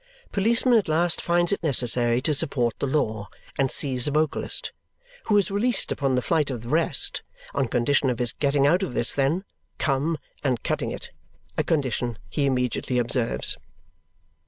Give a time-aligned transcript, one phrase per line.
[0.31, 4.71] Policeman at last finds it necessary to support the law and seize a vocalist,
[5.25, 7.21] who is released upon the flight of the rest
[7.53, 9.43] on condition of his getting out of this then,
[9.77, 11.11] come, and cutting it
[11.55, 13.57] a condition he immediately observes.